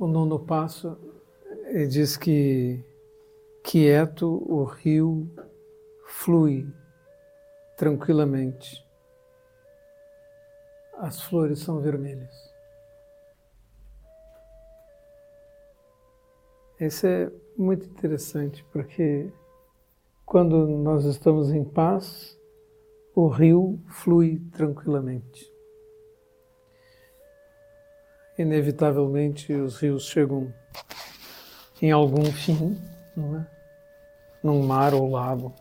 [0.00, 0.96] O nono passo
[1.90, 2.82] diz que
[3.62, 5.30] quieto o rio
[6.06, 6.66] flui
[7.76, 8.82] tranquilamente.
[10.96, 12.34] As flores são vermelhas.
[16.80, 19.30] Esse é muito interessante porque
[20.24, 22.40] quando nós estamos em paz,
[23.14, 25.59] o rio flui tranquilamente
[28.40, 30.52] inevitavelmente os rios chegam
[31.82, 32.80] em algum fim,
[33.16, 33.46] não é?
[34.42, 35.54] Num mar ou lago.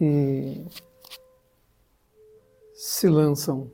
[0.00, 0.64] E
[2.74, 3.70] se lançam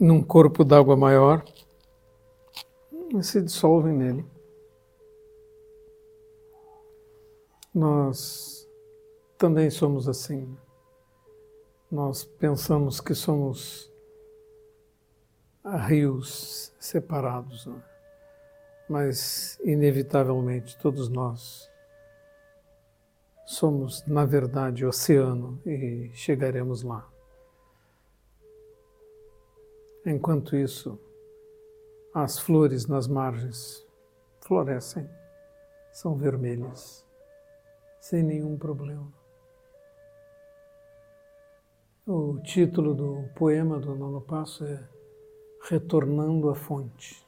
[0.00, 1.44] num corpo d'água maior
[3.14, 4.24] e se dissolvem nele.
[7.74, 8.68] Nós
[9.38, 10.56] também somos assim.
[11.90, 13.91] Nós pensamos que somos
[15.64, 17.82] rios separados, né?
[18.88, 21.70] mas inevitavelmente todos nós
[23.44, 27.08] somos, na verdade, oceano e chegaremos lá.
[30.04, 30.98] Enquanto isso,
[32.14, 33.86] as flores nas margens
[34.40, 35.08] florescem,
[35.92, 37.06] são vermelhas,
[38.00, 39.12] sem nenhum problema.
[42.06, 44.88] O título do poema do nono passo é
[45.68, 47.26] retornando à fonte.